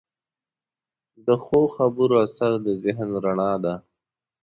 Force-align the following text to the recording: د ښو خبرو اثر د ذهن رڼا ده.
د 1.25 1.27
ښو 1.43 1.61
خبرو 1.75 2.15
اثر 2.25 2.51
د 2.65 2.67
ذهن 2.83 3.09
رڼا 3.25 3.51
ده. 3.63 3.73